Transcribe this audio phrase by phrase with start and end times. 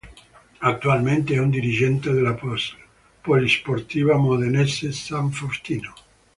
[0.61, 2.35] Attualmente è un dirigente della
[3.21, 5.93] polisportiva modenese San Faustino.